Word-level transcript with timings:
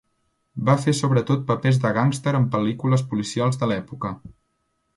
Va 0.69 0.75
fer 0.85 0.93
sobretot 0.99 1.43
papers 1.51 1.77
de 1.83 1.91
gàngster 1.99 2.35
en 2.39 2.47
pel·lícules 2.57 3.05
policials 3.13 3.63
de 3.65 3.71
l'època. 3.73 4.15